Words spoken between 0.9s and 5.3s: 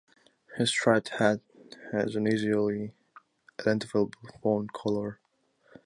hat has an easily identifiable fawn color.